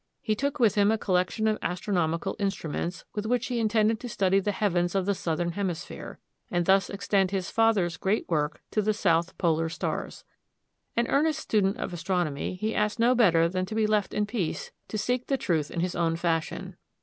He 0.19 0.33
took 0.33 0.59
with 0.59 0.73
him 0.73 0.91
a 0.91 0.97
collection 0.97 1.47
of 1.47 1.59
astronomical 1.61 2.35
instruments, 2.39 3.05
with 3.13 3.27
which 3.27 3.45
he 3.45 3.59
intended 3.59 3.99
to 3.99 4.09
study 4.09 4.39
the 4.39 4.51
heavens 4.51 4.95
of 4.95 5.05
the 5.05 5.13
southern 5.13 5.51
hemisphere, 5.51 6.17
and 6.49 6.65
thus 6.65 6.89
extend 6.89 7.29
his 7.29 7.51
father's 7.51 7.97
great 7.97 8.27
work 8.27 8.61
to 8.71 8.81
the 8.81 8.95
south 8.95 9.37
polar 9.37 9.69
stars. 9.69 10.23
An 10.97 11.05
earnest 11.05 11.37
student 11.37 11.77
of 11.77 11.93
astronomy, 11.93 12.55
he 12.55 12.73
asked 12.73 12.97
no 12.97 13.13
better 13.13 13.47
than 13.47 13.67
to 13.67 13.75
be 13.75 13.85
left 13.85 14.11
in 14.11 14.25
peace 14.25 14.71
to 14.87 14.97
seek 14.97 15.27
the 15.27 15.37
truth 15.37 15.69
in 15.69 15.81
his 15.81 15.93
own 15.93 16.15
fashion. 16.15 16.77